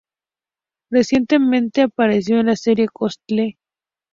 Recientemente 0.89 1.83
apareció 1.83 2.39
en 2.39 2.47
la 2.47 2.55
serie 2.55 2.87
Castle. 2.91 3.59